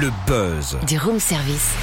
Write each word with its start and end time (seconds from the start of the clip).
Le 0.00 0.10
buzz. 0.26 0.78
Du 0.86 0.96
room 0.98 1.18
service. 1.20 1.74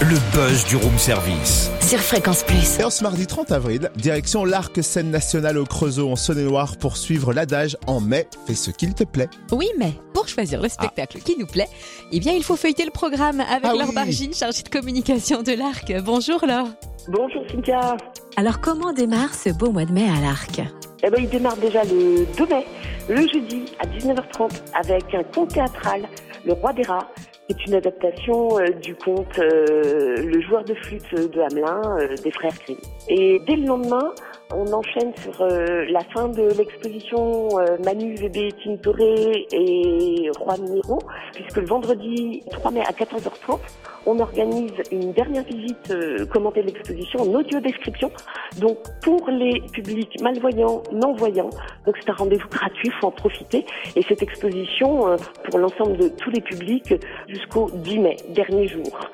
Le 0.00 0.16
buzz 0.32 0.64
du 0.64 0.76
room 0.76 0.96
service. 0.96 1.70
Sur 1.80 1.98
Fréquence 1.98 2.42
Plus. 2.42 2.78
Et 2.78 2.84
en 2.84 2.88
ce 2.90 3.02
mardi 3.02 3.26
30 3.26 3.52
avril, 3.52 3.90
direction 3.96 4.44
l'Arc 4.46 4.82
Scène 4.82 5.10
Nationale 5.10 5.58
au 5.58 5.66
Creusot 5.66 6.10
en 6.10 6.16
Saône-et-Loire 6.16 6.76
pour 6.78 6.96
suivre 6.96 7.34
l'adage 7.34 7.76
En 7.86 8.00
mai, 8.00 8.28
fais 8.46 8.54
ce 8.54 8.70
qu'il 8.70 8.94
te 8.94 9.04
plaît. 9.04 9.28
Oui, 9.52 9.68
mais 9.78 9.92
pour 10.14 10.26
choisir 10.26 10.62
le 10.62 10.68
spectacle 10.70 11.18
qui 11.18 11.36
nous 11.38 11.46
plaît, 11.46 11.68
eh 12.12 12.20
bien, 12.20 12.32
il 12.32 12.42
faut 12.44 12.56
feuilleter 12.56 12.84
le 12.86 12.92
programme 12.92 13.40
avec 13.40 13.64
Ah 13.64 13.74
Laure 13.74 13.88
oui. 13.88 13.94
Bargine, 13.94 14.32
chargée 14.32 14.62
de 14.62 14.68
communication 14.70 15.42
de 15.42 15.52
l'Arc. 15.52 15.92
Bonjour 16.02 16.46
Laure. 16.46 16.68
Bonjour 17.08 17.42
Cynthia. 17.50 17.96
Alors, 18.36 18.60
comment 18.60 18.92
démarre 18.94 19.34
ce 19.34 19.50
beau 19.50 19.70
mois 19.70 19.84
de 19.84 19.92
mai 19.92 20.08
à 20.08 20.20
l'Arc? 20.22 20.62
Eh 21.02 21.10
ben, 21.10 21.18
il 21.20 21.28
démarre 21.28 21.56
déjà 21.56 21.82
le 21.84 22.26
2 22.38 22.46
mai, 22.46 22.66
le 23.08 23.22
jeudi 23.28 23.64
à 23.80 23.86
19h30 23.86 24.50
avec 24.74 25.14
un 25.14 25.22
conte 25.34 25.52
théâtral, 25.54 26.02
Le 26.44 26.52
Roi 26.52 26.74
des 26.74 26.82
Rats, 26.82 27.08
qui 27.50 27.62
est 27.62 27.66
une 27.66 27.74
adaptation 27.74 28.58
euh, 28.58 28.70
du 28.70 28.94
conte 28.94 29.38
euh, 29.38 30.16
Le 30.22 30.40
joueur 30.40 30.64
de 30.64 30.74
flûte 30.74 31.14
de 31.14 31.40
Hamelin 31.40 31.98
euh, 31.98 32.16
des 32.22 32.30
frères 32.30 32.52
Grimm. 32.64 32.78
Et 33.08 33.40
dès 33.46 33.56
le 33.56 33.66
lendemain, 33.66 34.12
on 34.52 34.72
enchaîne 34.72 35.12
sur 35.16 35.40
euh, 35.42 35.84
la 35.88 36.00
fin 36.00 36.28
de 36.28 36.42
l'exposition 36.56 37.48
euh, 37.58 37.76
Manu 37.84 38.14
VB 38.14 38.52
Tintoré 38.62 39.46
et 39.52 40.30
Roi 40.38 40.56
Miro, 40.58 40.98
puisque 41.34 41.56
le 41.56 41.66
vendredi 41.66 42.42
3 42.50 42.70
mai 42.70 42.80
à 42.80 42.92
14h30, 42.92 43.58
on 44.06 44.18
organise 44.18 44.72
une 44.90 45.12
dernière 45.12 45.44
visite 45.44 45.90
euh, 45.90 46.26
commentée 46.26 46.62
de 46.62 46.66
l'exposition 46.66 47.20
en 47.20 47.34
audio 47.34 47.60
description. 47.60 48.10
Donc 48.58 48.78
pour 49.02 49.28
les 49.28 49.60
publics 49.72 50.20
malvoyants, 50.20 50.82
non-voyants, 50.92 51.50
donc 51.86 51.96
c'est 52.00 52.10
un 52.10 52.14
rendez-vous 52.14 52.48
gratuit, 52.48 52.90
faut 53.00 53.08
en 53.08 53.12
profiter. 53.12 53.64
Et 53.96 54.02
cette 54.08 54.22
exposition 54.22 55.16
pour 55.44 55.58
l'ensemble 55.58 55.96
de 55.96 56.08
tous 56.08 56.30
les 56.30 56.40
publics 56.40 56.94
jusqu'au 57.28 57.70
10 57.72 57.98
mai, 57.98 58.16
dernier 58.30 58.68
jour. 58.68 59.10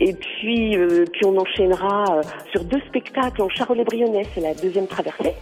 Et 0.00 0.12
puis, 0.12 0.76
euh, 0.76 1.04
puis 1.12 1.26
on 1.26 1.36
enchaînera 1.36 2.04
euh, 2.18 2.22
sur 2.52 2.64
deux 2.64 2.80
spectacles 2.88 3.42
en 3.42 3.48
Charolais-Brionnais, 3.48 4.26
c'est 4.34 4.40
la 4.40 4.54
deuxième 4.54 4.86
traversée. 4.86 5.34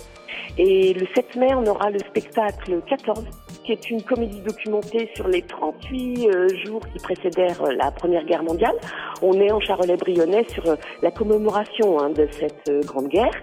Et 0.58 0.94
le 0.94 1.06
7 1.14 1.36
mai, 1.36 1.54
on 1.54 1.66
aura 1.66 1.90
le 1.90 1.98
spectacle 1.98 2.80
14, 2.88 3.24
qui 3.64 3.72
est 3.72 3.90
une 3.90 4.02
comédie 4.02 4.40
documentée 4.40 5.10
sur 5.14 5.28
les 5.28 5.42
38 5.42 6.28
euh, 6.28 6.48
jours 6.64 6.80
qui 6.92 6.98
précédèrent 6.98 7.62
euh, 7.62 7.72
la 7.72 7.90
Première 7.90 8.24
Guerre 8.24 8.42
mondiale. 8.42 8.74
On 9.20 9.38
est 9.38 9.52
en 9.52 9.60
Charolais-Brionnais 9.60 10.46
sur 10.48 10.66
euh, 10.66 10.76
la 11.02 11.10
commémoration 11.10 12.00
hein, 12.00 12.08
de 12.08 12.26
cette 12.30 12.70
grande 12.86 13.08
guerre. 13.08 13.34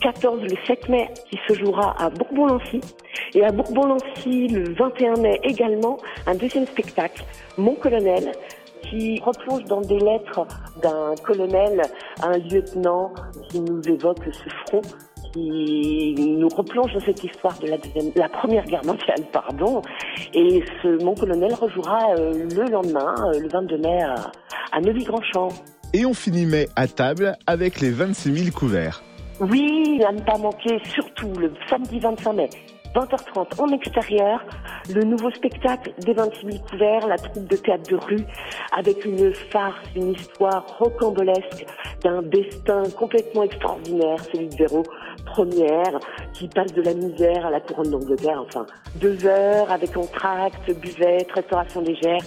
14 0.00 0.44
le 0.44 0.56
7 0.66 0.88
mai, 0.88 1.10
qui 1.28 1.38
se 1.46 1.52
jouera 1.52 1.94
à 2.02 2.08
Bourbon-Lancy. 2.08 2.80
Et 3.34 3.44
à 3.44 3.50
Bourbon-Lancy, 3.50 4.48
le 4.48 4.72
21 4.72 5.16
mai 5.20 5.38
également, 5.42 5.98
un 6.26 6.36
deuxième 6.36 6.66
spectacle, 6.66 7.22
Mon 7.58 7.74
colonel, 7.74 8.32
qui 8.90 9.20
replonge 9.20 9.64
dans 9.64 9.80
des 9.80 9.98
lettres 9.98 10.46
d'un 10.82 11.14
colonel, 11.24 11.82
un 12.22 12.38
lieutenant 12.38 13.12
qui 13.48 13.60
nous 13.60 13.80
évoque 13.82 14.24
ce 14.32 14.48
front 14.66 14.82
qui 15.32 16.14
nous 16.16 16.48
replonge 16.48 16.92
dans 16.94 17.00
cette 17.00 17.22
histoire 17.22 17.58
de 17.58 17.66
la, 17.66 17.76
deuxième, 17.76 18.10
la 18.14 18.28
première 18.28 18.64
guerre 18.64 18.84
mondiale, 18.84 19.20
pardon. 19.32 19.82
Et 20.32 20.62
ce 20.82 21.02
mon 21.04 21.14
colonel 21.14 21.52
rejouera 21.54 22.14
euh, 22.16 22.48
le 22.54 22.70
lendemain, 22.70 23.14
euh, 23.34 23.40
le 23.40 23.48
22 23.48 23.78
mai, 23.78 24.02
à, 24.02 24.14
à 24.72 24.80
Neuvy-Grand-Champ. 24.80 25.48
Et 25.92 26.06
on 26.06 26.14
finit 26.14 26.46
mai 26.46 26.68
à 26.76 26.88
table 26.88 27.36
avec 27.46 27.80
les 27.80 27.90
26 27.90 28.44
000 28.44 28.56
couverts. 28.56 29.02
Oui, 29.40 30.00
à 30.06 30.12
ne 30.12 30.20
pas 30.20 30.38
manquer, 30.38 30.78
surtout 30.84 31.32
le 31.38 31.52
samedi 31.68 32.00
25 32.00 32.32
mai, 32.32 32.48
20h30 32.96 33.60
en 33.60 33.68
extérieur, 33.68 34.42
le 34.94 35.02
nouveau 35.02 35.30
spectacle 35.30 35.92
des 36.00 36.14
26 36.14 36.46
000 36.52 36.64
couverts, 36.70 37.06
la 37.06 37.18
troupe 37.18 37.46
de 37.46 37.56
théâtre 37.56 37.90
de 37.90 37.96
rue, 37.96 38.24
avec 38.74 39.04
une 39.04 39.34
farce, 39.34 39.84
une 39.94 40.12
histoire 40.12 40.64
rocambolesque 40.78 41.66
d'un 42.02 42.22
destin 42.22 42.84
complètement 42.96 43.42
extraordinaire, 43.42 44.16
celui 44.32 44.48
de 44.48 44.56
Véro, 44.56 44.82
première, 45.26 45.98
qui 46.32 46.48
passe 46.48 46.72
de 46.72 46.80
la 46.80 46.94
misère 46.94 47.44
à 47.44 47.50
la 47.50 47.60
couronne 47.60 47.90
d'Angleterre, 47.90 48.42
enfin, 48.46 48.64
deux 48.94 49.26
heures 49.26 49.70
avec 49.70 49.94
entracte, 49.94 50.72
buvette, 50.80 51.30
restauration 51.32 51.82
légère, 51.82 52.22